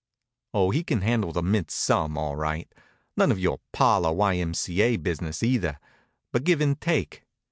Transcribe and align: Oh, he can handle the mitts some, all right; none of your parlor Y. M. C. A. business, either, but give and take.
Oh, 0.51 0.71
he 0.71 0.83
can 0.83 1.01
handle 1.01 1.31
the 1.31 1.43
mitts 1.43 1.75
some, 1.75 2.17
all 2.17 2.35
right; 2.35 2.67
none 3.15 3.31
of 3.31 3.37
your 3.37 3.59
parlor 3.71 4.11
Y. 4.11 4.33
M. 4.37 4.55
C. 4.55 4.81
A. 4.81 4.95
business, 4.97 5.43
either, 5.43 5.77
but 6.31 6.43
give 6.43 6.59
and 6.59 6.81
take. 6.81 7.21